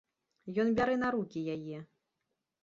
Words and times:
Ён 0.63 0.71
бярэ 0.79 0.95
на 1.01 1.11
рукі 1.17 1.45
яе. 1.57 1.77